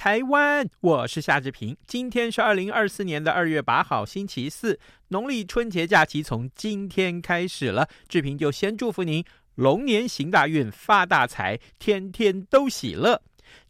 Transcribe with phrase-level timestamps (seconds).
[0.00, 0.66] 台湾！
[0.80, 1.76] 我是夏志平。
[1.86, 4.80] 今天是二零二四年的二月八号，星期四。
[5.08, 9.22] 农历春节假期从今天开始了，志平就先祝福您
[9.56, 13.20] 龙年行大运，发大财，天天都喜乐。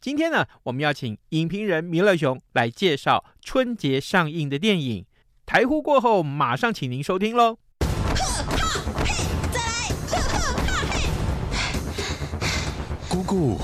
[0.01, 5.05] 今天呢，我们要请影评人弥勒熊来介绍春节上映的电影。
[5.45, 7.59] 台呼过后，马上请您收听喽。
[7.81, 9.89] 呵哈嘿，再来！
[10.07, 11.09] 呵呵哈嘿。
[13.09, 13.59] 姑姑。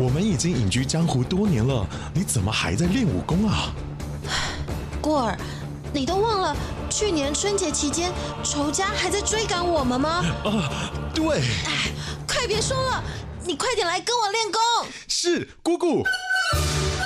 [0.00, 3.70] 我们已经隐居江湖多年了，你怎么还在练武功啊？
[4.98, 5.36] 过儿，
[5.92, 6.56] 你都忘了
[6.88, 8.10] 去年春节期间
[8.42, 10.24] 仇家还在追赶我们吗？
[10.42, 11.40] 啊，对。
[11.66, 11.92] 哎，
[12.26, 13.04] 快别说了，
[13.44, 14.58] 你快点来跟我练功。
[15.06, 16.02] 是，姑姑。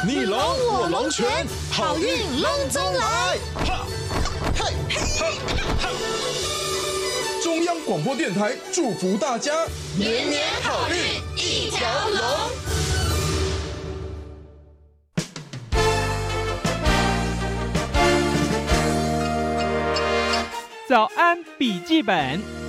[0.06, 3.36] 你龙我龙拳，好运龙中来。
[3.67, 3.86] 哈，
[4.56, 5.33] 嘿，嘿，
[5.81, 5.91] 哈。
[7.42, 9.53] 中央广播电台祝福大家
[9.97, 10.97] 年年好运
[11.36, 12.64] 一条龙。
[20.87, 22.64] 早安，笔记本。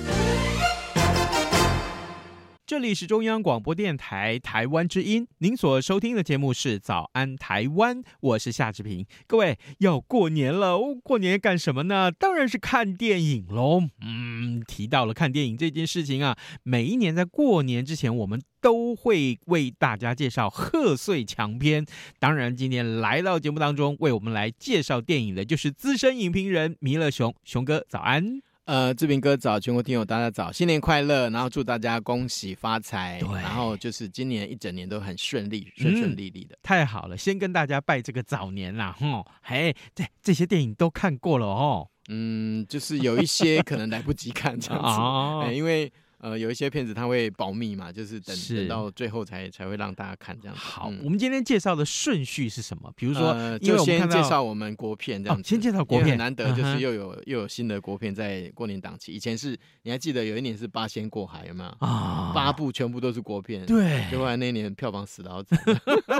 [2.66, 9.06] 这里是中央广播电台台湾之音，您所收听的节目是《早安台湾》，我是夏志平。
[9.28, 12.10] 各位要过年了，过年干什么呢？
[12.10, 13.84] 当然是看电影喽。
[14.00, 21.86] 嗯，提到了看电影这件事情啊，每一年在过年之前，我们都会为大家介绍贺岁强片。
[22.18, 28.42] 当然，今天来到节目当中为我们来介绍电影的，就是资深影评人弥勒熊，熊哥，早安。
[28.66, 45.92] 呃，志平哥早，全国听友大家早，新年快乐，然后祝大家恭喜发财，然后就是今年一整年都很顺利，顺顺利利的，太好了，先跟大家拜这个早年啦，吼，嘿，这这些电影都看过了哦，嗯，就是有一些可能来不及看这样子，哦，因为。
[46.18, 50.60] 呃，有一些片子它会保密嘛，就是等等到最后才才会让大家看这样子。
[50.60, 52.90] 好，嗯、我们今天介绍的顺序是什么？
[52.96, 55.42] 比如说，呃、就先介绍我们国片这样子。
[55.42, 59.12] 哦、先介绍国片，难得就是又有、嗯、又有新的国片在过年档期。
[59.12, 61.70] 以前是你还记得有一年是八仙过海有没有？
[61.80, 63.66] 啊，八部全部都是国片。
[63.66, 65.58] 对，后来那年票房死得好惨，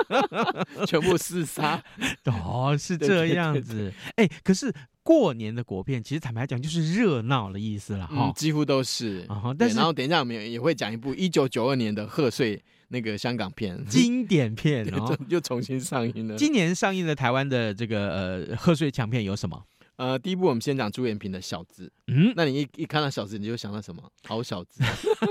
[0.86, 1.82] 全部四杀。
[2.24, 3.92] 哦，是这样子。
[4.16, 4.72] 哎，可是。
[5.06, 9.24] 过年的国片，其实坦白讲就是热闹的意思了哈、嗯，几乎都是。
[9.28, 16.36] Uh-huh, 但是，然后等一下我们也会讲一部一九九二年的贺岁那个香港片，经典片， 然后，就重新上映了。
[16.36, 19.62] 今年上映的台湾的这个呃贺岁强片有什么？
[19.94, 21.90] 呃，第一部我们先讲朱延平的小子。
[22.08, 24.02] 嗯，那你一一看到小子，你就想到什么？
[24.24, 24.82] 好小子。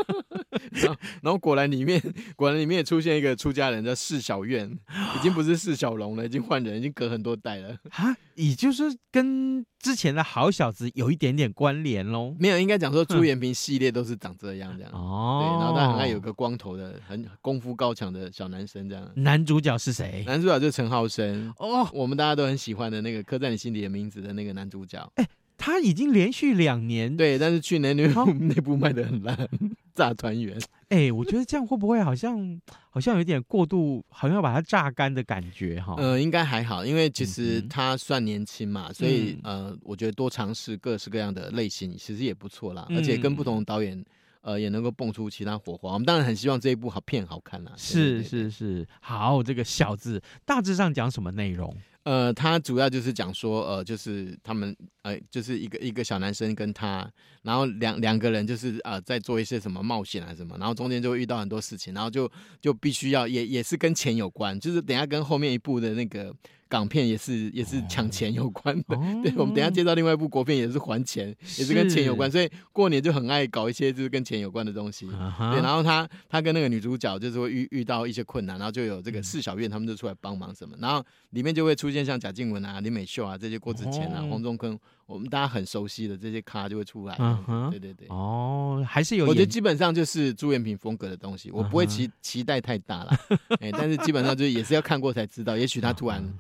[0.72, 2.02] 然后，然后果然里面，
[2.36, 4.70] 果然里面也出现一个出家人叫释小院，
[5.18, 7.78] 已经不是释小龙了，已经换人，已经隔很多代了。
[7.92, 12.36] 哈，也就是跟之前的好小子有一点点关联喽。
[12.40, 14.92] 没有，应该讲说朱延平系列都是长这样这样。
[14.94, 19.10] 哦，对，然后他很爱有个光头的，很功夫高强的小男生这样。
[19.16, 20.24] 男主角是谁？
[20.26, 21.54] 男主角就是陈浩生。
[21.58, 25.12] 哦，我们大家都很喜欢的那个刻在你心底的名字的那个男主角。
[25.16, 25.28] 哎，
[25.58, 29.36] 他已经连续两年对，但是去年那部 那部卖的很烂。
[29.96, 35.96] 炸团圆，哎，我觉得这样会不会好像好像有点过度，好像要把它榨干的感觉哈？
[35.98, 42.86] 呃，应该还好，因为其实他算年轻嘛，嗯、所以呃，我觉得多尝试各式各样的类型，其实也不错啦。
[42.90, 44.04] 嗯、而且跟不同的导演，
[44.42, 45.94] 呃，也能够蹦出其他火花。
[45.94, 47.72] 我们当然很希望这一部好片好看啦。
[47.78, 51.74] 是是是，好，这个小字大致上讲什么内容？
[52.06, 57.08] 呃，他主要就是讲说，呃，就是他们，呃，就是一个一个小男生跟他，
[57.42, 62.32] 然后两两个人就是呃在做一些什么冒险啊什么，然后中间就会遇到很多事情，然后就
[62.62, 66.34] 就必须要也也是跟钱有关，就是等下跟后面一部的那个。
[66.70, 70.80] 港片也是也是抢钱有关的，哦、 对，我们等一下介绍另外一部国片也是。
[70.86, 75.08] 还钱，是也是跟钱有关，所以过年就很爱搞一些就是跟钱有关的东西。
[75.14, 84.78] 啊、对，然后他他跟那个女主角就是会遇遇到一些困难，然后就有这个四小院他们就出来帮忙什么，然后里面就会出现像贾静雯啊、林美秀啊这些郭子乾啊、黄中坑，
[85.08, 87.16] 我们大家很熟悉的这些咖就会出来。
[87.16, 93.18] 啊、对对对，哦，还是有，我觉得基本上就是朱延平风格的东西，我不会期期待太大了，
[93.60, 96.24] 哎，但是基本上就是也是要看过才知道，也许他突然。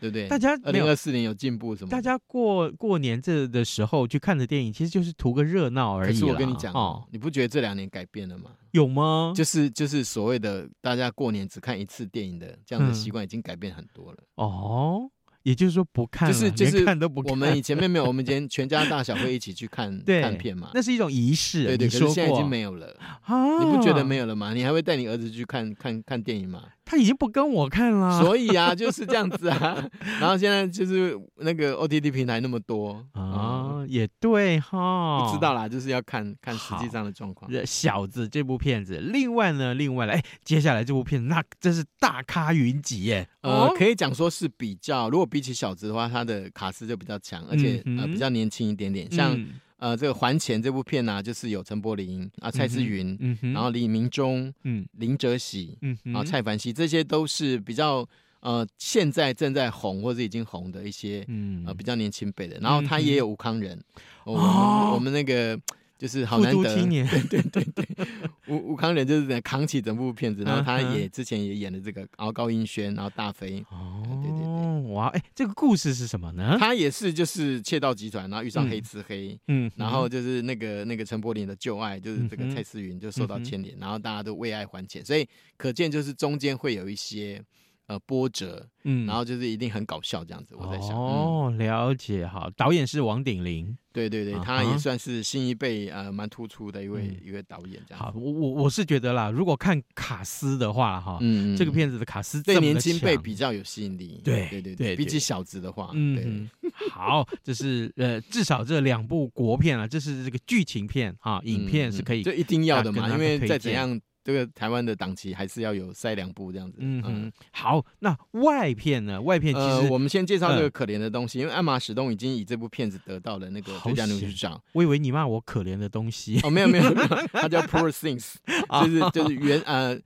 [0.00, 0.28] 对不对？
[0.28, 1.90] 大家二零二四年有进步什么？
[1.90, 6.12] 大家过过年这的时候去看的电影，其实就是图个热闹而已。
[6.12, 8.50] 可是我跟你讲哦，你不觉得这两年改变了吗？
[8.72, 9.32] 有吗？
[9.34, 14.18] 就是就是所谓的大家过年只看一次电影的这样的习惯，已经改变很多了。
[14.36, 15.10] 嗯、哦。
[15.42, 17.30] 也就是说不看，就是就是看都不看。
[17.30, 21.66] 我们以前没有，我们以前全家大小会一起去看 看片嘛，那是一种仪式。
[21.66, 22.88] 对对，可是现在已经没有了。
[23.22, 24.52] 啊，你不觉得没有了吗？
[24.52, 26.64] 你还会带你儿子去看看看电影吗？
[26.86, 28.22] 他已经不跟我看了。
[28.22, 29.86] 所以啊， 就是这样子啊。
[30.18, 35.26] 然后现在就是那个 OTT 平台那么多啊，也对哈。
[35.26, 37.50] 不知道啦，就是要看看实际上的状况。
[37.66, 43.28] 小子这部片子，另外呢，另外来，哎，接下来这部片子那真是大咖云集耶。
[43.42, 49.10] 呃，可以讲说是比较，如果比起小子的话，他的卡斯就比较强，而且、嗯、呃比较年轻一点点。
[49.10, 58.06] 像、嗯、呃这个还钱这部片呢、啊，就是有陈柏霖啊、蔡思芸，嗯、然后李明忠、嗯、林哲喜，嗯，然后蔡凡熙，这些都是比较
[58.40, 62.58] 呃现在正在红或者已经红的一些，嗯呃比较年轻辈的。
[62.60, 63.82] 然后他也有吴康仁，嗯、
[64.24, 65.58] 我们、哦、我们那个。
[65.98, 68.06] 就是好难得， 对对对对，
[68.48, 76.56] 吴吴康仁就是在扛起整部片子，然后他也之前也演了这个，敖高英轩，然后大飞，哦，对对对，哇，哎，这个故事是什么呢？
[76.60, 85.26] 他也是就是窃盗集团，然后遇上黑吃黑，嗯，然后就是那个那个陈柏霖的旧爱，就是这个蔡思芸就受到牵连，然后大家都为爱还钱，所以
[85.56, 87.42] 可见就是中间会有一些。
[87.88, 90.90] 呃，波折，嗯，然后就是一定很搞笑这样子，我在想。
[90.90, 98.02] 哦，了解，好，导演是王鼎林，对对对，他也算是新一辈呃蛮突出的一位一位导演这样。
[98.02, 106.50] 好，我我我是觉得啦，如果看卡斯的话哈，嗯，这个片子的卡司对年轻辈比较有吸引力，对对对对，比起小子的话，嗯，
[106.90, 114.00] 好，这是呃至少这两部国片啊，这是这个剧情片啊，影片是可以，这一定要的嘛，因为再怎样。
[114.26, 116.78] 这个台湾的档期还是要有塞两部这样子。
[116.80, 119.22] 嗯嗯，好，那外片呢？
[119.22, 124.60] 外片其实、呃、我们先介绍这个可怜的东西，呃、因为艾玛史东已经以这部片子得到了那个最佳女主角。
[124.72, 128.34] 我以为你骂我可怜的东西哦，没有没有没有， 它叫 Poor Things，
[128.82, 129.96] 就是就是原呃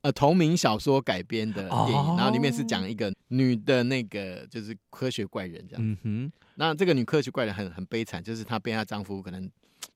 [0.00, 5.84] 呃同名小说改编的电影，哦、然后里面是讲一个女的那个就是科学怪人这样。
[5.84, 9.48] 嗯哼，那这个女科学怪人很很悲惨，就是她被她丈夫可能。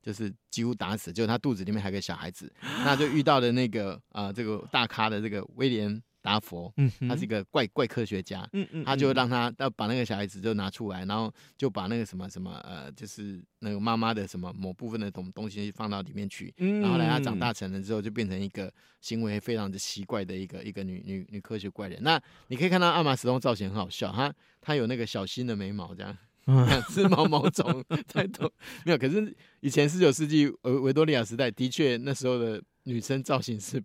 [0.03, 2.53] 就是几乎打死，就他肚子里面还有个小孩子，
[2.85, 21.99] 那就遇到了那个啊、呃，这个大咖的这个威廉达佛，嗯，他是一个怪怪科学家，嗯嗯，他就让他要把那个小孩子就拿出来，然后就把那个什么什么呃，就是那个妈妈的什么某部分的东东西放到里面去，然后来他长大成人之后就变成一个行为非常的奇怪的一个一个女女女科学怪人。
[22.03, 26.17] 那你可以看到阿玛史东造型很好笑，他他有那个小新的眉毛这样。
[26.47, 28.51] 两只毛毛虫在动，
[28.85, 28.99] 没有。
[28.99, 33.83] 可是以前十九世纪维维多利亚时代，的确那时候的女生造型是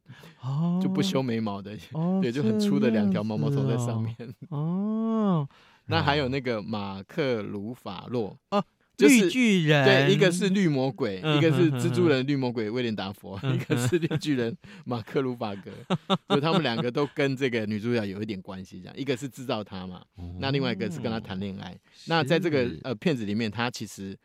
[0.81, 4.15] 就不修眉毛的，哦、对，就很粗的两条毛毛虫在上面。
[4.49, 5.47] 哦，
[5.85, 8.63] 那还有那个马克鲁法洛哦。
[8.97, 9.85] 绿巨人。
[9.85, 14.55] 对，一个是绿魔鬼，一个是蜘蛛人绿魔鬼威廉达佛，一个是绿巨人
[14.85, 15.71] 马克鲁法格，
[16.35, 20.01] 就他们两个都跟这个女主角有一点关系，这样，一个是制造她嘛，
[20.39, 21.77] 那另外一个是跟她谈恋爱。
[22.05, 24.17] 那在这个呃片子里面，她其实。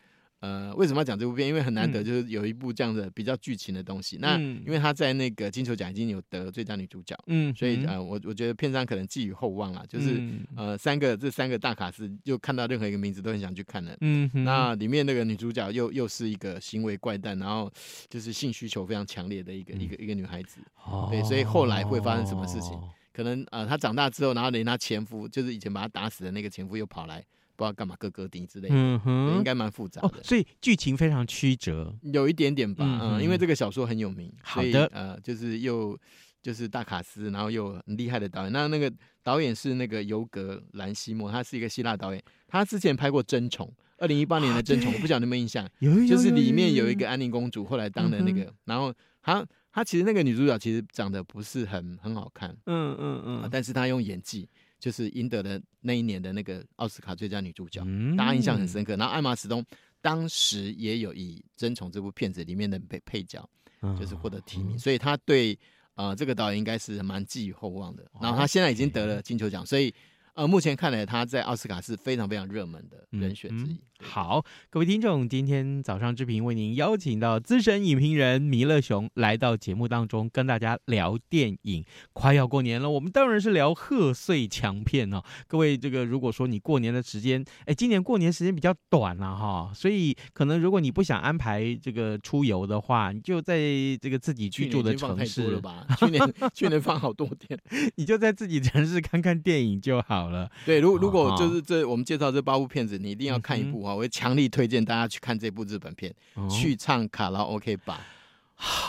[0.42, 1.46] 呃，为什么要讲这部片？
[1.46, 4.16] 因为很难得，就是有一部这样的比较剧情的东西。
[4.16, 13.96] 嗯、那因为他在那个金球奖已经有得最佳女主角，嗯，所以呃，我我觉得片商可能寄予厚望啦，就是、嗯、呃，三个这三个大卡司，就看到任何一个名字都很想去看的。
[14.00, 17.72] 嗯，那里面那个女主角又又是一个行为怪诞，然后
[18.11, 20.61] 就是性需求非常强烈的一个、嗯、一个一个女孩子。
[20.84, 22.76] 哦，对，所以后来会发生什么事情？
[23.12, 27.25] 可能呃，她长大之后，然后连她前夫，就是以前把她打死的那个前夫又跑来。
[27.62, 35.97] 不知道干嘛，哥哥丁之类的，嗯哼，应该蛮复杂的，哦，所以剧情非常曲折，有一点点吧，嗯，嗯，因为这个小说很有名，好的，呃，就是又
[36.42, 38.92] 就是大卡司，然后又很厉害的导演，那那个
[39.23, 43.66] 导演是那个尤格兰西莫，他是一个希腊导演，他之前拍过《争宠》，
[43.99, 48.92] 二零一八年的《争宠》，我不晓得你有没有印象，有，就是里面有一个安妮公主，后来当的那个，嗯、然后
[49.23, 54.49] 他她其实那个女主角其实长得不是很很好看，嗯嗯嗯，但是她用演技。
[54.82, 58.96] 就是赢得了那一年的那个奥斯卡最佳女主角，嗯、大家印象很深刻。
[58.96, 59.64] 然后艾玛史东
[60.00, 63.48] 当时也有以《争宠》这部片子里面的配配角，
[63.96, 65.56] 就是获得提名，哦、所以他对
[65.94, 68.04] 呃这个导演应该是蛮寄予厚望的。
[68.20, 69.94] 然后他现在已经得了金球奖，所以。
[70.34, 73.72] 呃，目前看来，他在奥斯卡是非常非常热门的人选之一。
[73.72, 81.84] 嗯嗯、好，各位听众，今天早上之平为您邀请到资深影评人弥勒熊来到节目当中，跟大家聊电影。
[82.14, 85.22] 快要过年了，我们当然是聊贺岁强片哦。
[85.46, 93.58] 各位，这个如果说你过年的时间，哎，今年过年时间比较短了、啊、哈，所以可能如果你不想安排这个出游的话，你就在
[94.00, 95.86] 这个自己居住的城市了吧？
[95.98, 97.58] 去年 去年放好多天，
[97.96, 100.22] 你就在自己城市看看电影就好。
[100.23, 100.49] 好了。
[100.64, 106.14] 对，如如果就是这我们介绍这八部片子，你一定要看一部哈，我会强力推荐大家去看这部日本片
[106.50, 108.00] 《去唱卡拉 OK 吧》。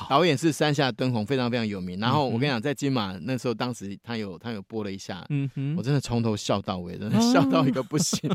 [0.08, 2.00] 导演是山下敦弘，非常非常有名。
[2.00, 8.30] 然后我跟你讲，在金马那时候，当时他有他有播了一下，嗯哼，我真的从头笑到尾，真的 笑到一个不行。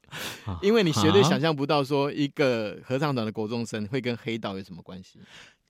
[0.62, 5.18] 因为你绝对想象不到，说一个合唱团的国中生会跟黑道有什么关系。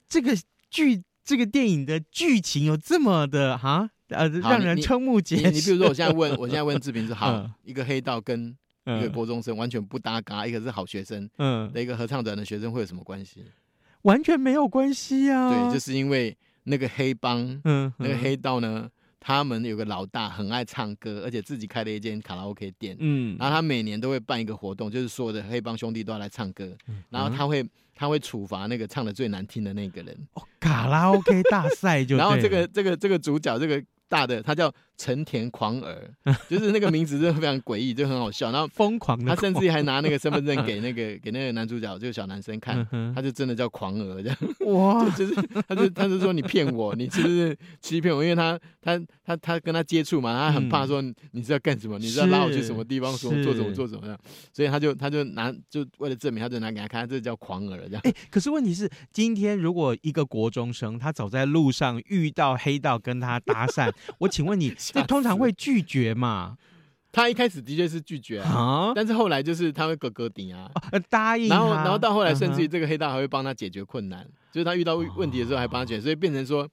[0.09, 0.37] 这个
[0.71, 5.51] 剧，这个电影的剧情有这么的哈呃，让人瞠目结舌。
[5.51, 13.45] 你比如说，我现在问，我现在问志平是， 好，一个黑道跟一个国中生完全不搭嘎，一个是好学生，嗯，的一个合唱团的学生会有什么关系？
[14.03, 15.51] 完全没有关系啊！
[15.51, 16.35] 对，就是因为
[16.65, 18.89] 那个黑帮，嗯，那个黑道呢，
[19.21, 26.75] 他们有个老大很爱唱歌，而且自己开了一间卡拉 OK 店，嗯，然后他每年都会办一个活动，就是所有的黑帮兄弟都要来唱歌，
[27.11, 33.85] 然后他会他会处罚那个唱的最难听的那个人，哦，卡拉 OK 大赛就， 然后这个这个这个主角这个。
[34.09, 36.11] 大的，它叫成田狂儿，
[36.51, 38.51] 就是那个名字真的非常诡异，就很好笑。
[38.51, 44.37] 然后疯狂的，他甚至还拿那个身份证给 那个给那个男主角，这个小男生看，他就真的叫狂儿这样。
[44.67, 45.35] 哇，就是
[45.69, 48.23] 他就他就说你骗我，你是不是欺骗我？
[48.23, 51.01] 因为他他他他跟他接触嘛，他很怕说
[51.31, 54.19] 你是要干什么，你是要拉我去什么地方说做什么做什么样，
[54.53, 58.01] 所以他就他就拿就为了证明，他就拿给他看，这叫狂儿这样。
[58.05, 63.93] 哎，可是问题是，今天如果一个国中生他走在路上遇到黑道跟他搭讪。
[64.19, 66.57] 我请问你， 这通常会拒绝嘛？
[67.11, 70.71] 他一开始的确是拒绝啊，但是后来就是他会咯咯顶啊，
[71.09, 71.49] 答应。
[71.49, 76.69] 然后，然后到后来，甚至于这个黑道还会帮他解决困难，就是他遇到问题的时候还帮他解决，所以变成说，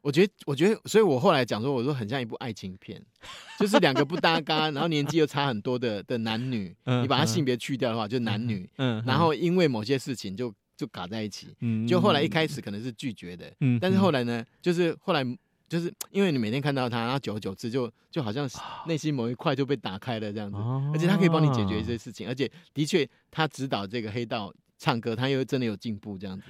[0.00, 3.02] 我觉得，我觉得，所以我后来讲说，我说很像一部爱情片，
[3.58, 8.70] 就是两个不搭嘎，然后年纪又差很多的的男女，你把他性别去掉的话，就男女，
[9.04, 11.48] 然后因为某些事情就就卡在一起，
[11.86, 15.26] 就后来一开始可能是拒绝的，但是后来呢，就是后来。
[15.68, 18.48] 就是因为你每天看到他，然后久而久之就就好像
[18.86, 20.56] 内心某一块就被打开了这样子，
[20.92, 26.44] 而且他可以帮你解决一些事情，而且的确他指导这个黑道唱歌，他又真的有进步这样子。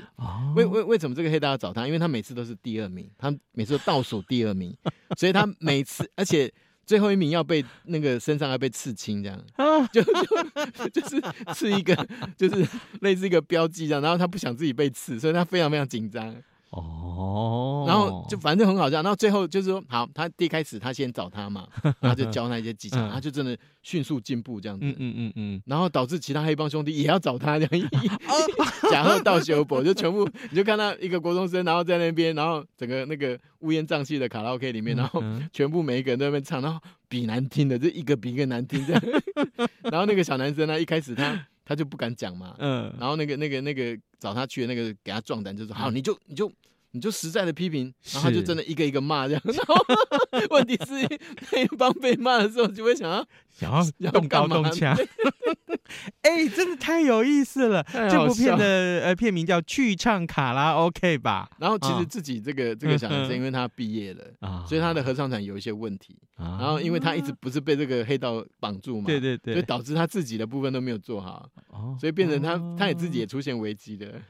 [0.54, 1.86] 为为为什么这个黑道要找他？
[1.86, 4.76] 因为他每次都是第二名，他每次都倒数第二名，
[5.16, 6.52] 所以他每次而且
[6.84, 9.42] 最后一名要被那个身上要被刺青这样，
[9.92, 11.22] 就就就是
[11.54, 11.94] 刺一个
[12.36, 12.68] 就是
[13.00, 16.36] 类似一个标记这样，然后他不想自己被刺，所以他非常非常紧张。
[16.70, 21.66] 哦，然后就反正很好笑，然后最后就是说，好，他第一开始他先找他嘛，
[22.00, 28.08] 然后就教他一些技巧，他就真的迅速进步这样子，嗯嗯嗯嗯，然后导致其他黑帮兄弟也要找他这样，一
[28.90, 39.02] 假后到修补，就全部你就看到一个国中生，然后在那边，然后整个那个乌烟瘴气的卡拉 OK 里面，然后全部每一个人都在那边唱，然后比难听的，就一个比一个难听这样，
[39.84, 41.46] 然后那个小男生呢，一开始他。
[41.66, 46.50] 他就不敢讲嘛，嗯，然后那个那个那个找他去的那个给他壮胆，就说好，你就你就
[46.92, 49.42] 你就实在的批评，然后他就真的一个一个骂这样。
[49.46, 49.74] 然后
[50.50, 51.18] 问题是
[51.52, 54.96] 那帮被骂的时候，就会想要想要要动刀动枪。
[56.22, 57.84] 哎，真的太有意思了！
[57.92, 58.64] 这部片的
[59.04, 61.48] 呃片名叫《去唱卡拉 OK 吧》。
[61.60, 66.16] 然后其实自己这个这个小男生，因为他毕业了，所以他的合唱团有一些问题。
[66.36, 71.48] 然后因为他一直不是被这个黑道绑住嘛，对对对，所以导致他自己的部分都没有做好，
[72.00, 74.20] 所以变成他他也自己也出现危机的。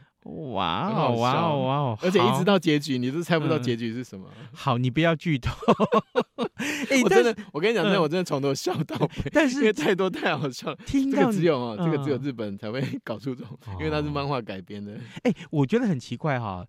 [0.55, 1.99] 哇哦哇哦哇哦！
[2.03, 4.27] 而且一直到结局，你都猜不到结局是什么。
[4.53, 5.51] 好，你不要剧透。
[7.05, 9.31] 我真的，我跟你讲，真的，我真的从头笑到尾。
[9.33, 14.99] 但是因为太多太好笑了，这个只有哦，这个只有日本才会搞出这种，因为它是漫画改编的。
[15.23, 16.67] 哎，我觉得很奇怪哈，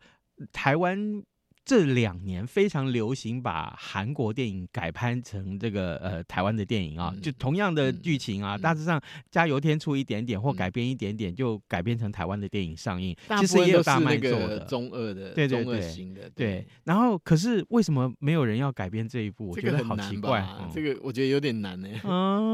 [0.51, 1.23] 台湾。
[1.67, 13.13] 这两年非常流行把韩国电影改拍成这个呃台湾的电影啊，就同样的剧情啊，大致上加油添醋一点点或改编一点点，就改编成台湾的电影上映。
[13.41, 16.67] 其实也有大卖座的，中二的，对对对，对。
[16.85, 19.49] 然后可是为什么没有人要改编这一部？
[19.49, 20.47] 我觉得好奇怪。
[20.73, 21.89] 这个我觉得有点难 呢。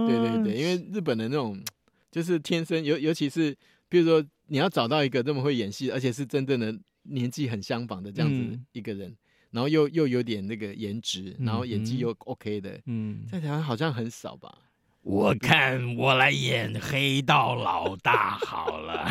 [0.08, 1.62] 对对对，因为日本的那种
[2.10, 3.56] 就是天生尤尤其是
[3.88, 6.76] 比如说你要找到一个这么会演戏，而且是真正的。
[7.04, 9.18] 年纪很相仿的这样子一个人，嗯、
[9.52, 14.58] 然后又又有点那个颜值，然后演技又 OK 的，嗯，在台湾好像很少吧？
[15.04, 19.10] 我看我来演黑道老大好了。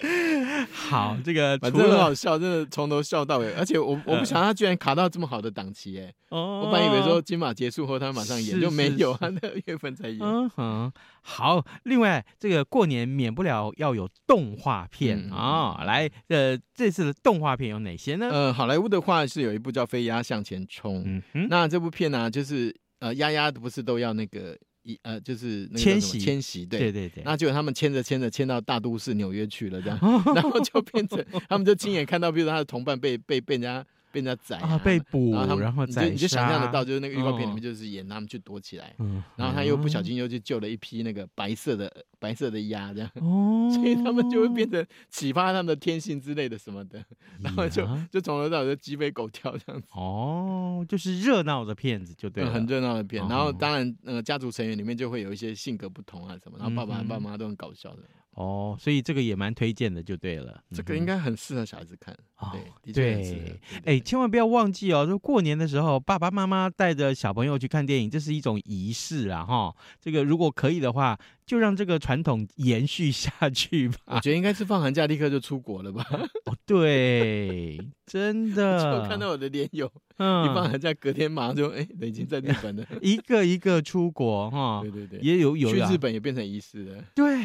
[0.72, 10.18] 好，这个反正很好笑，真的从头笑到尾，而且我我不想他居然卡到这么好的档期，哎，我本来以为说金马结束后他马上演，就没有，他那月份才演。
[10.22, 18.30] 嗯哼，好，另外这个过年免不了要有动画片啊，来，呃，这次的动画片有哪些呢？
[18.30, 21.04] 呃，好莱坞的话是有一部叫《飞鸭向前冲》，
[21.34, 24.56] 嗯那这部片呢，就是呃，丫丫不是都要那个。
[24.82, 29.98] 一呃，就是那个迁徙迁徙，对对对对，那结果他们迁着迁着迁到大都市纽约去了，这样，
[30.34, 47.02] 然后就变成他们就亲眼看到，比如说他的同伴被被被人家被人家宰啊，被捕，然后他们然后你就你就想象得到，就是那个预告片里哦面就是演他们去躲起来，嗯，然后他又不小心又去救了一批那个白色的白色的鸭，这样，哦，所以他们就会变成启发他们的天性之类的什么的，
[47.40, 49.88] 然后就就从头到尾就鸡飞狗跳这样子。
[49.94, 58.02] 哦，就是热闹的片子就对很热闹的片，哦然后当然，呃，家族成员里面就会有一些性格不同啊什么，然后爸爸和爸妈都很搞笑的，
[58.40, 60.58] 哦，所以这个也蛮推荐的，就对了。
[60.72, 62.52] 这个应该很适合小孩子看，哦
[62.84, 63.60] 对，的确。
[63.84, 65.06] 哎，千万不要忘记哦！
[65.06, 69.44] 就过年的时候，爸爸妈妈带着小朋友去看电影，这是一种仪式啊！
[69.44, 73.96] 哈，这个如果可以的话，就让这个传统延续下去吧。
[74.06, 76.02] 我觉得应该是放寒假立刻就出国了吧？
[76.46, 78.80] 哦，对，真的。
[79.02, 82.86] 就看到我的连友，一放嗯，寒假隔天马上就哎，人已经在日本了。
[83.02, 87.04] 一个一个出国哈对，对对，也有有啊去日本也变成仪式了。
[87.14, 87.36] 对。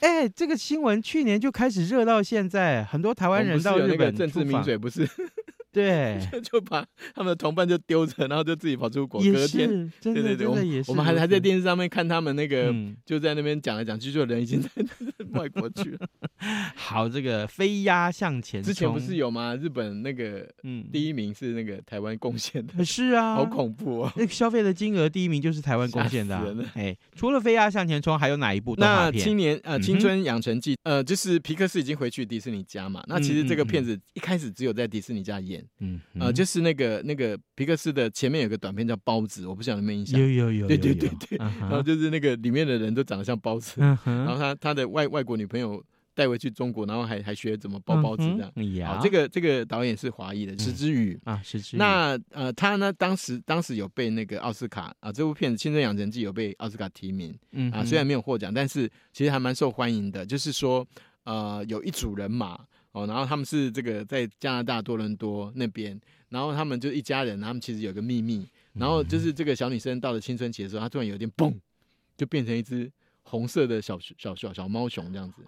[0.00, 5.08] 哎，这个新闻去年就开始热到现在，很多台湾人到日本政治名嘴，不是
[5.72, 6.84] 对， 就把
[7.14, 9.22] 他们的同伴就丢着，然后就自己跑出国。
[9.22, 14.68] 也隔天，是真的对对对，我们真的也是我们还还在电视上面看他们那个，嗯 就在那边讲来讲去，就人已经在
[15.32, 16.06] 外国去了。
[16.76, 19.56] 好，这个飞鸭向前冲，之前不是有吗？
[19.56, 24.12] 日本那个嗯第一名是那个台湾贡献的，是啊，好恐怖哦。
[24.16, 26.38] 那个消费的金额第一名就是台湾贡献的。
[26.74, 29.40] 哎，除了《飞鸭向前冲》，还有哪一部动画那青？
[29.40, 33.02] 年呃青春养成记呃就是皮克斯已经回去迪士尼家嘛。
[33.06, 40.28] 那其实这个片子一开始只有在迪士尼家演，嗯，呃就是那个那个皮克斯的前面有个短片叫包子，我不晓得有没有印象有。
[40.28, 48.86] 有有，对对对对嗯然后就是那个里面的人都长得像包子，嗯然后，他他的外外国女朋友带回去中国，然后还还学怎么包包子这样。
[48.86, 51.18] 好，这个这个导演是华裔的石之宇。
[51.24, 57.34] 啊是是，那呃，他呢，当时当时有被那个奥斯卡啊，这部片子《青春养成记》有被奥斯卡提名
[57.72, 60.26] 啊，虽然没有获奖，但是其实还蛮受欢迎的。
[60.26, 60.86] 就是说，
[61.24, 62.60] 呃，有一组人马
[62.92, 71.54] 哦，然后他们是这个在加拿大多伦多那边，然后他们就一家人，他们其实有个秘密，然后就是这个小女生到了青春期的时候，她突然有点嘣，
[72.16, 72.90] 就变成一只
[73.22, 75.42] 红色的小小小小猫熊这样子，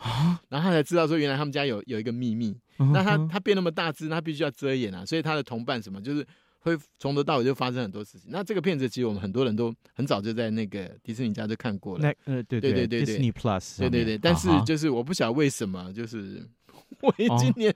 [0.48, 2.56] 然后她才知道说，原来他们家有有一个秘密。
[2.78, 6.26] 那他嗯哼他变那么大只，他必须要遮掩啊，所以他的同伴什么就是
[6.58, 8.28] 会从头到尾就发生很多事情。
[8.32, 14.18] 那这个片子其实我们很多人都很早就在那个迪士尼家就看过了，那呃对对对对对 Disney Plus 对对对。
[14.18, 16.44] 但是就是我不晓得为什么，就是
[17.02, 17.74] 我哦今年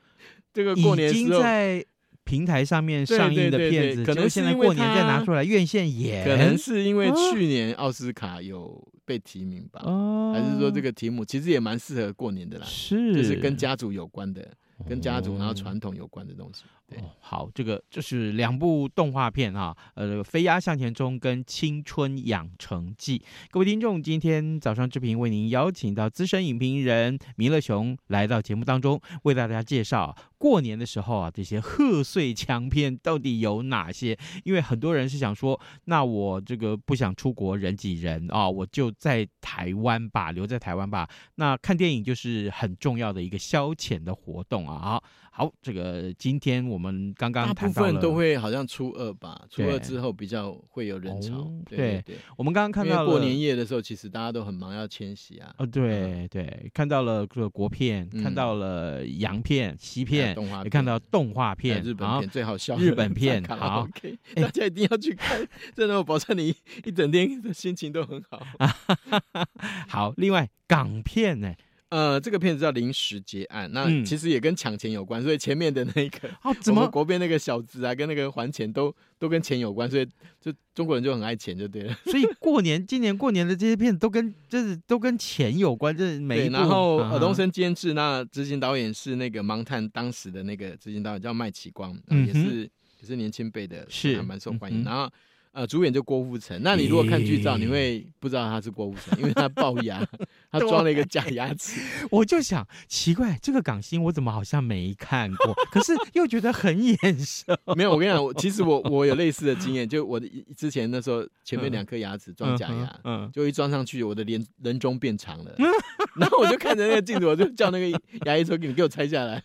[0.53, 1.85] 这个过年已经在
[2.25, 13.15] 平台上面上映的对对对对片子，可能现在过年再拿出来院线演，可能是因为啊去年奥斯卡有被提名吧，哦，还是说这个题目其实也蛮适合过年的啦，是。
[13.15, 14.49] 就是跟家族有关的，
[14.89, 16.65] 跟家族然后哦传统有关的东西。
[16.89, 23.19] 对，哦，好，这个就是两部动画片啊，呃，《飞鸭向前冲》跟《青春养成记》。
[23.51, 34.19] 各位听众，今天早上志平为您邀请到资深影评人弥勒熊来到节目当中，为大家介绍过年的时候啊，这些贺岁强片到底有哪些？
[34.45, 41.09] 因为很多人是想说，那我这个不想出国人挤人啊，我就在台湾吧，留在台湾吧。
[41.37, 45.03] 那看电影就是很重要的一个消遣的活动啊。
[45.37, 51.61] 好，这个今天我们刚刚大部谈到了分都会好像初二吧，初二之后比较会有人潮哦。
[51.69, 55.55] 对对对，我们刚刚看到过年夜的时候，其实大家都很忙，要迁徙啊。
[55.59, 63.87] 哦，对对，看到了这个国片，嗯看到了洋片、西片有，动画也看到片动画片，日本片最好笑的，日本片好
[64.37, 65.47] 大家一定要去看，
[65.77, 68.43] 真的，我保证你一整天的心情都很好。
[69.87, 71.53] 好，另外港片呢，
[71.89, 80.05] 呃，这个片子叫《临时结案》，那嗯其实也跟抢钱有关，所以前面的那个哦，怎么国边那个小子啊，跟那个还钱都都跟钱有关，所以
[80.41, 81.97] 就中国人就很爱钱，就对了。
[82.07, 86.55] 所以过年今年过年的这些片子都跟就是都跟钱有关，就是每，一部。
[86.55, 92.69] 然后尔冬升监制，那执行导演是那个《盲探》当时的那个执行导演叫麦启光，也是
[93.01, 94.83] 也是年轻辈的，是还蛮受欢迎。
[94.83, 95.09] 然后
[95.57, 96.61] 呃，主演就郭富城。
[96.63, 100.07] 那你如果看剧照，你会不知道他是郭富城，因为他龅牙，
[100.53, 101.81] 他装了一个假牙齿。
[102.13, 107.57] 我就想奇怪，这个港星我怎么好像没看过，可是又觉得很眼熟。
[107.75, 113.01] 没有，我跟你讲，我其实我我有类似的经验，就我的之前那时候前面两颗牙齿装假牙。
[113.05, 115.55] 嗯，嗯就一装上去，我的脸人中变长了，
[116.17, 119.43] 然后我就看着那个镜子，我就叫那个牙医说：“你给我拆下来。”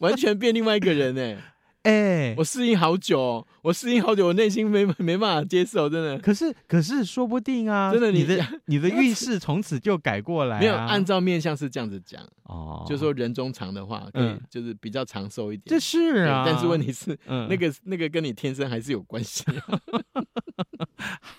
[0.00, 1.38] 完全变另外一个人哎、
[1.86, 15.64] 哎、我适应好久、哦，我适应好久，我内心没没办法接受，真的可是可是说不定啊，真的你你的 你的运势从此就改过来、啊，没有按照面相是这样子讲，哦，就是说人中长的话，可以嗯就是比较长寿一点。
[15.66, 19.44] 这是啊，但是问题是，嗯那个那个跟你天生还是有关系。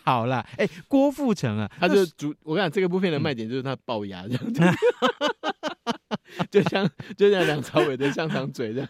[0.05, 4.61] 好啦，哎、郭富城啊， 他就主，我跟你讲，这个部片的卖点就是他龅牙这样子。
[6.51, 8.89] 就像就像梁朝伟的香肠嘴这样。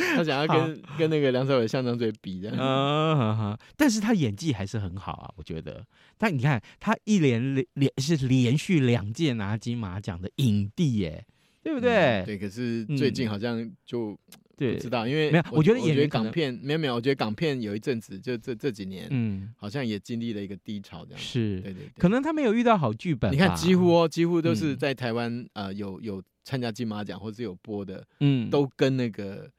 [0.00, 5.84] 他想要跟跟那个梁朝伟像张嘴比的，嗯，但是他演技还是很好啊，我觉得。
[6.18, 11.24] 但你看他一连连连是连续两届拿金马奖的影帝耶，
[11.62, 12.22] 对不对？
[12.22, 14.18] 嗯、对，可是最近好像就
[14.56, 23.32] 不知道，因为没有，我觉得演员港片没有没有，我觉得港片有一阵子就这这几年，嗯，好像也经历了一个低潮，这样是，对对，可能他没有遇到好剧本。
[23.32, 29.50] 你看，几乎哦，几乎都是在台湾呃有有参加金马奖或者有播的，嗯，都跟那个。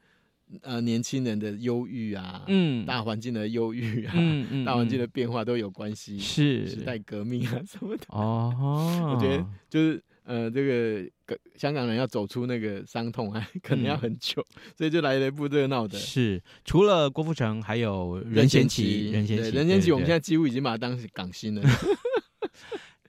[0.61, 6.67] 呃，年轻人的忧郁啊，嗯，大环境的忧郁啊，嗯嗯，大环境的变化都有关系，是。
[6.67, 8.03] 时代革命啊什么的。
[8.09, 14.45] 哦，我觉得就是呃，这个香港人要走出那个伤痛，还可能要很久，
[14.77, 15.97] 所以就来了一部热闹的。
[15.97, 21.61] 是，除了郭富城，还有任贤齐，任贤齐，任贤齐，我们现在几乎已经把他当港星了。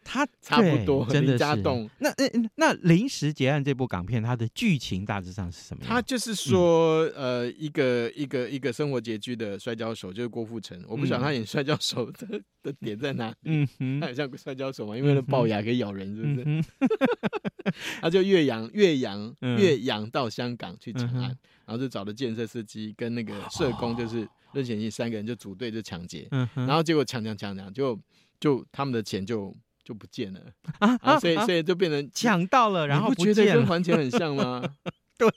[0.05, 1.63] 他差不多，真的是。
[1.99, 5.89] 那那那临时结案这部港片，它的剧情大致上是什么样？
[5.89, 10.83] 他就是说，呃，一个一个一个生活拮据的摔跤手，就是郭富城。
[10.89, 13.37] 我不晓得他演摔跤手的的点在哪里。
[13.45, 16.65] 嗯哼， 他很像摔跤手嘛，因为那龅牙可以咬人，是不是？
[18.03, 26.29] 他就越洋越洋越洋到香港去抢案，然后就找了建设司机跟那个社工，就是任贤齐三个人就组队就抢劫。
[26.55, 27.99] 然后结果抢抢抢抢，就
[28.41, 29.57] 就他们的钱就。
[29.85, 30.41] 就不见了
[30.79, 31.19] 啊， 啊！
[31.19, 34.63] 所以所以就变成抢到了，然后不觉得跟还钱很像吗？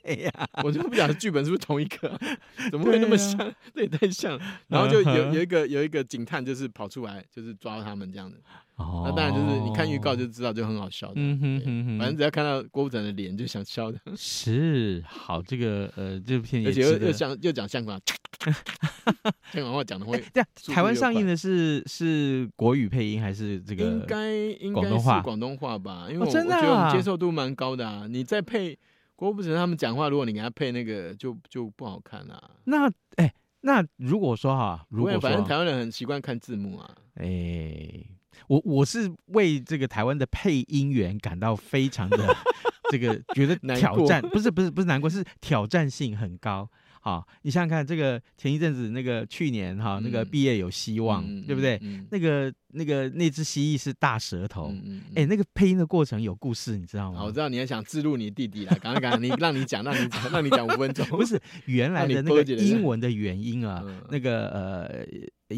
[0.03, 2.19] 对呀、啊， 我就不晓得剧本是不是同一个，
[2.71, 3.37] 怎么会那么像？
[3.73, 4.39] 这也、啊、太像。
[4.67, 8.41] 然后就有有一个有一个警探，就是跑出来，就是抓他们这样子。
[8.75, 11.13] 哦，那当然就是你看预告就知道，就很好笑的。
[11.15, 13.97] 嗯哼哼哼，反正只要看到郭富城的脸就想笑的。
[14.17, 17.97] 是，好，这个呃，这部片也而且又又讲又讲香港，
[19.53, 20.21] 香港话讲的会。
[20.33, 23.85] 对啊，台湾上映的是是国语配音还是这个？
[23.85, 28.05] 应该应该是广东话吧，因为我觉得我们接受度蛮高的啊。
[28.09, 28.77] 你再配
[29.15, 32.51] 郭富城他们讲话，如果你给他配那个，就就不好看啊。
[32.65, 38.05] 那哎，那如果说哈，如果反正台湾人很习惯看字幕啊，哎。
[38.47, 42.35] 我我是为这个台湾的配音员感到非常的
[42.91, 46.69] 这个觉得挑战，不是不是不是难过，是挑战性很高。
[46.99, 51.79] 好，你想想看，这个前一阵子那个去年哈，那个毕业有希望，对不对？
[52.11, 54.71] 那个那个那只蜥蜴是大舌头，
[55.15, 57.23] 哎，那个配音的过程有故事，你知道吗？
[57.23, 61.05] 我知道你还想置入你弟弟了，刚刚你让你讲，让你讲，让你讲五分钟。
[61.09, 65.05] 不是原来的那个英文的原因啊，那个呃。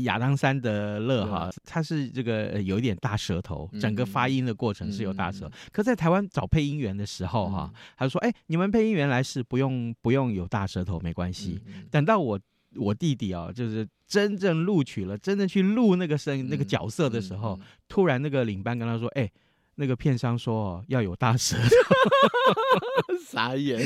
[0.04, 5.52] 亚当·山德勒哈，他是这个有一点大舌头，整个发音的过程是有大舌头。
[5.72, 12.38] 可在台湾找配音员的时候哈，他说：“哎，你们配音员来是，不用不用有大舌头，没关系。”等到我
[12.76, 19.32] 我弟弟啊，就是真正录取了，真正去录那个声那个角色的时候，突然那个领班跟他说：“哎，
[19.76, 21.64] 那个片商说要有大舌头。
[23.26, 23.86] ”傻眼！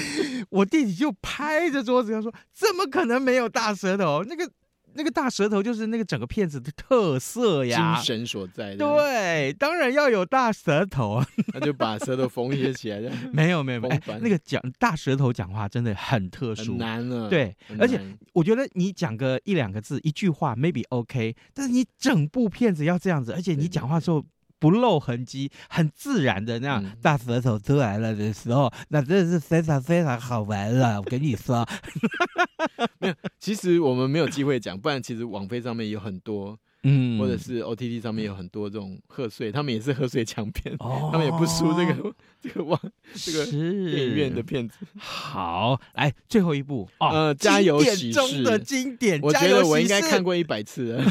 [0.49, 4.23] 我弟弟就拍着桌子他说：“怎么可能没有大舌头？
[4.27, 4.51] 那个。”
[4.93, 8.75] 那个大舌头就是那个整个片子的特色呀，精神所在。
[8.77, 13.12] 对，当然要有大舌头啊， 那就把舌头缝一些起来。
[13.32, 17.30] 没有没有没有，那个讲大舌头讲话真的很特殊，很难啊。
[17.30, 17.99] 对，而且
[18.34, 24.23] 我觉得你讲个一两个字，一句话 maybe OK，但是你整部片子要这样子，而且你讲话的时候。
[24.62, 30.97] 不露痕迹，很自然的那样，大舌头出来了的时候，嗯、那真的是非常非常好玩了。
[31.02, 31.67] 我跟你说，
[33.02, 42.80] 没有，其实我们没有机会讲，不然其实网飞上面有很多，嗯，或者是 OTT 上面有很多这种贺岁，他们也是贺岁强片，哦、他们也不输这个 这个网
[43.15, 43.63] 这个电
[44.08, 44.76] 影院的片子。
[45.00, 51.04] 好，来最后一部，哦、呃，加油喜事中的经典，我觉得我应该看过一百次了。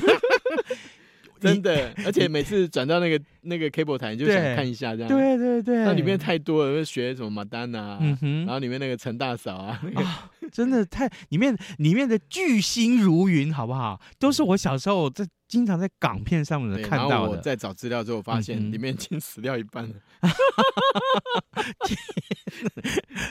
[1.40, 5.08] 真的， 而且每次转到那个那个 cable 台，你就想看一下这样。
[5.08, 9.80] 对对对，那里面太多了，学什么马丹娜，然后里面那个陈大嫂啊，
[10.52, 14.00] 真的太里面里面的巨星如云，好不好？
[14.18, 17.10] 都是我小时候在经常在港片上面看到的。
[17.10, 19.94] 然后我在找资料之后，发现里面已经死掉一半了。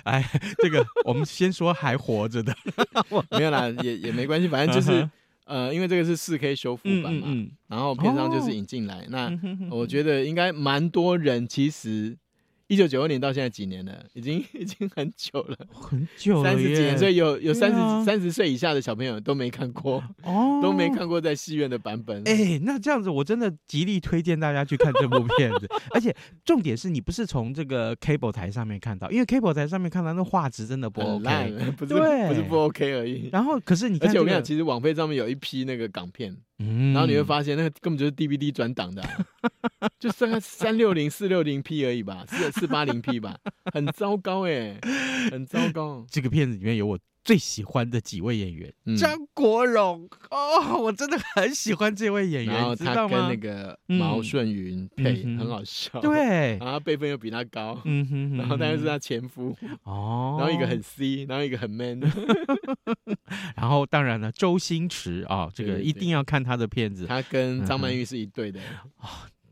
[0.03, 0.23] 哎，
[0.57, 2.55] 这个我们先说还活着的，
[3.31, 5.07] 没有啦，也也没关系，反正就是。
[5.49, 12.17] 呃，因为这个是四 K 修复版嘛，嗯嗯嗯、然后片商就是引进来，哦、那我觉得应该蛮多人其实。
[12.69, 14.05] 一九九二年到现在几年了？
[14.13, 22.21] 已经 已经很久了，很久了，三十几年，所以有有三十三十岁以下的小朋友都没看过，哦，都没看过在戏院的版本。
[22.27, 33.29] 哎、欸，那这样子我真的极力推荐大家去看这部片子， 而且重点是你不是从这个 cable 台上面看到，因为 cable 台上面看到那画质真的不 OK，不是不是不 OK 而已。
[33.33, 36.37] 然后可是你而且我跟你讲，其实网飞上面有一批那个港片。
[36.59, 39.25] 嗯，然后你会发现那个根本就是 DVD 转档的、啊，
[39.97, 43.37] 就大概三六零、四六零 P 而已吧，四四八零 P 吧，
[43.73, 44.79] 很糟糕哎、欸，
[45.31, 46.05] 很糟糕。
[46.11, 48.95] 这个片子里面有我最喜欢的几位演员，嗯。
[48.95, 50.09] 张国荣。
[50.31, 53.17] 哦， 我真的很喜欢这位演员，然后你知道吗？
[53.21, 61.99] 他跟那个毛顺云配嗯很好笑，，对，然后辈分又比他高，嗯哼哼然后他又是他前夫，哦，然后一个很 C，然后一个很 man，
[63.55, 67.05] 然后当然了，周星驰啊、哦，这个一定要看他的片子。
[67.05, 68.59] 他跟张曼玉是一对的。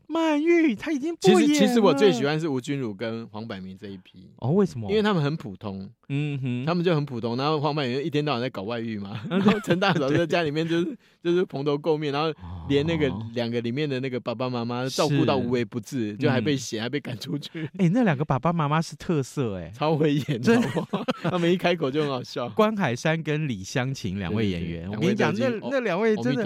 [0.06, 4.88] 曼玉他已经其不演实其实我最喜欢是吴君如跟黄百鸣这一批，哦，为什么？
[4.90, 7.36] 因为他们很普通，嗯哼，他们就很普通。
[7.36, 12.32] 然后黄百鸣一天到晚在搞外遇嘛， 然后陈大嫂在家里面就是 就是蓬头垢面，然后
[12.68, 21.04] 连那个哦两个里面的那个爸爸妈妈照顾到无微不至，就还被嗯嫌，还被赶出去，哎，那两个爸爸妈妈是特色哎，超会演，真好不好？
[21.30, 22.48] 他们一开口就很好笑。
[22.50, 26.44] 关海山跟李湘琴两位演员，我跟你讲，那那两位真的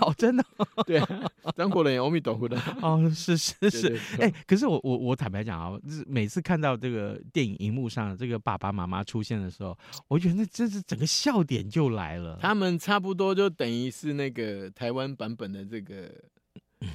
[0.00, 0.44] 哦，真的？
[0.86, 1.08] 对啊，
[1.56, 3.88] 张国荣也阿弥陀佛了，哦，是是是。
[4.16, 9.76] 对，哎、可是我我我坦白讲啊，就是每次看到这个电影荧幕上这个爸爸妈妈妈出现的时候，
[10.08, 12.38] 我觉得那真是整个笑点就来了。
[12.40, 16.10] 他们差不多就等于是那个台湾版本的这个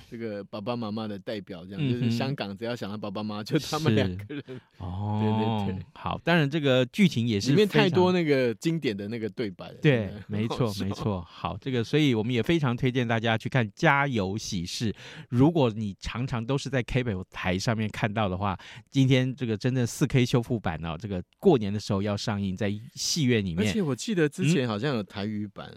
[0.10, 4.44] 这个爸爸妈妈的代表，这样、嗯就是香港只要想到爸爸妈妈，就他们两个人，
[4.78, 5.20] 哦，
[5.68, 9.76] 对对对好，当然这个剧情也是里面太多那个经典的那个对白了。
[9.82, 11.26] 对没错，没错。
[11.28, 14.92] 好，这个，所以我们也非常推荐大家去看《家有喜事》。
[15.30, 18.58] 如果你常常都是在 cable 台上面看到的话，
[18.90, 25.70] 今天这个真正四 K 修复版呢、哦，这个过年的时候要上映，在戏院里面而且我记得之前好像有台语版，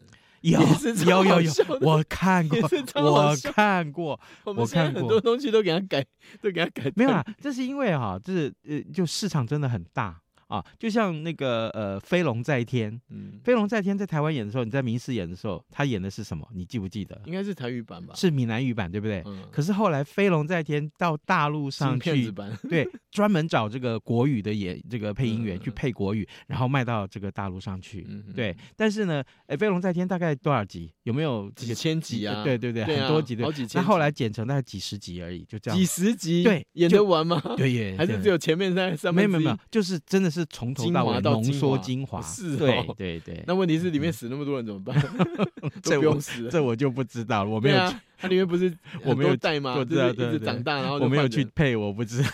[0.42, 0.60] 有
[1.06, 2.58] 有有有我看过
[2.94, 4.20] 我看过。
[4.44, 6.04] 我们现在看过很多东西都给他改，
[6.40, 6.92] 都给他改。
[6.94, 10.20] 没有啊，这是因为哈、就是呃，就市场真的很大
[10.52, 16.46] 啊，就像那个呃，飞龙在天，嗯，飞龙在天在台湾演的时候，你在明视演的时候，他演的是什么？
[16.54, 17.18] 你记不记得？
[17.24, 18.14] 应该是台语版吧？
[18.14, 19.22] 是闽南语版，对不对？
[19.24, 28.04] 嗯，可是后来飞龙在天到大陆上去子，版，对， 专门找这个国语的演这个配音员去配国语，然后卖到这个大陆上去。
[28.08, 30.92] 嗯嗯对，但是呢，哎，飞龙在天大概多少集？
[31.04, 32.44] 有没有几千集啊？
[32.44, 33.44] 对对对，很多集的。
[33.44, 33.78] 好几千集。
[33.78, 35.78] 那后来剪成大概几十集而已，就这样。
[35.78, 37.40] 几十集，对演得完吗？
[37.56, 39.14] 对演，还是只有前面那三？
[39.14, 42.20] 没有没有没有，就是真的是从头到尾浓缩精华。
[42.22, 42.56] 是哦
[42.96, 44.94] 对 对对，那问题是里面死那么多人怎么办？
[45.82, 46.50] 这不用死了。
[46.50, 48.72] 这我就不知道了，我没有去，对啊，它里面不是
[49.04, 49.74] 我没有很多代吗？
[49.76, 51.28] 我知就是一直道对对长大，然后就我没有。
[51.28, 52.28] 去配，我不知道，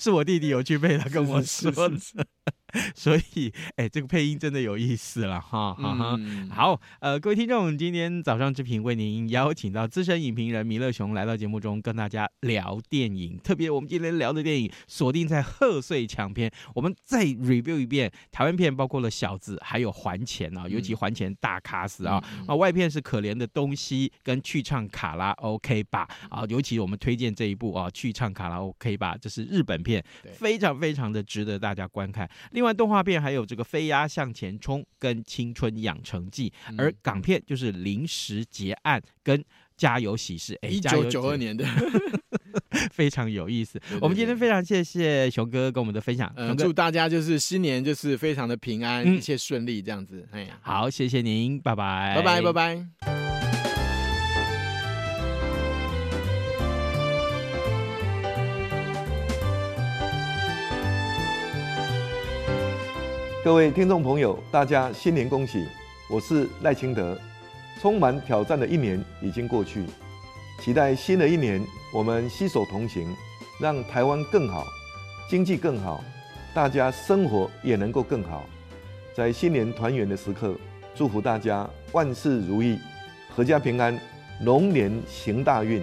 [0.00, 2.26] 是我弟弟有去配，他跟我是说是是的。
[2.94, 6.16] 所以，哎，这个配音真的有意思了哈，哈哈。
[6.18, 13.38] 嗯，好，呃，各位听众，今天早上之平为您邀请到资深影评人弥勒熊来到节目中，跟大家聊电影。
[13.42, 22.22] 特别我们今天聊的电影锁定在贺岁强片，我们再 review 一遍台湾片，包括了小子，还有还钱啊，尤其还钱大卡死啊。
[22.38, 32.28] 嗯啊，外片是可怜的东西跟去唱卡拉 OK 吧啊，尤其我们推荐这一部啊，去唱卡拉 OK 吧，这是日本片，非常非常的值得大家观看。
[32.60, 39.38] 另外，动画片还有这个《飞鸭向前冲》跟《青春养成记》，嗯而港片就是《临时结案》跟
[39.78, 40.52] 《家有喜事》。
[40.60, 41.64] 哎，一九九二年的，
[42.92, 43.78] 非常有意思。
[43.88, 50.28] 对我们今天非常谢谢熊哥跟我们的分享，祝大家就是新年就是非常的平安，嗯一切顺利这样子。
[50.30, 53.29] 哎，好，谢谢您，拜拜，拜拜，拜拜。
[63.42, 65.66] 各位听众朋友，大家新年恭喜！
[66.10, 67.18] 我是赖清德。
[67.80, 69.86] 充满挑战的一年已经过去，
[70.60, 71.58] 期待新的一年
[71.90, 73.16] 我们携手同行，
[73.58, 74.66] 让台湾更好，
[75.30, 76.04] 经济更好，
[76.52, 78.44] 大家生活也能够更好。
[79.16, 80.54] 在新年团圆的时刻，
[80.94, 82.78] 祝福大家万事如意，
[83.34, 83.98] 阖家平安，
[84.42, 85.82] 龙年行大运。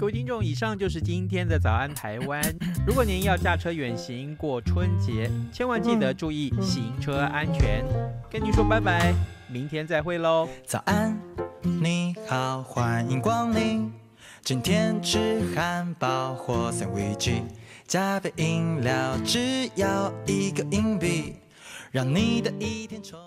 [0.00, 2.42] 各位听众，以上就是今天的早安台湾。
[2.86, 7.84] 如果您要驾车远行过春节，千万记得注意行车安全。
[8.30, 9.12] 跟您说拜拜，
[9.46, 10.48] 明天再会喽。
[10.64, 11.14] 早安，
[11.62, 13.92] 你好，欢迎光临。
[14.42, 17.32] 今天吃汉堡或三明治，
[17.86, 21.36] 加杯饮料只要一个硬币，
[21.90, 23.20] 让你的一天充。